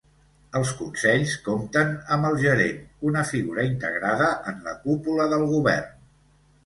[0.59, 2.79] Els consells compten amb el gerent,
[3.11, 5.93] una figura integrada en la cúpula del govern.